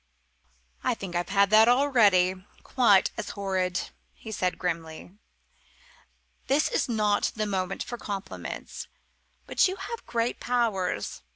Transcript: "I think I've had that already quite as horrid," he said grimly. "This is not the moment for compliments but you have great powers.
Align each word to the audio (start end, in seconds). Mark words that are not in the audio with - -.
"I 0.83 0.95
think 0.95 1.15
I've 1.15 1.29
had 1.29 1.51
that 1.51 1.67
already 1.67 2.33
quite 2.63 3.11
as 3.17 3.29
horrid," 3.37 3.91
he 4.15 4.31
said 4.31 4.57
grimly. 4.57 5.11
"This 6.47 6.69
is 6.71 6.89
not 6.89 7.31
the 7.35 7.45
moment 7.45 7.83
for 7.83 7.99
compliments 7.99 8.87
but 9.45 9.67
you 9.67 9.75
have 9.75 10.03
great 10.07 10.39
powers. 10.39 11.21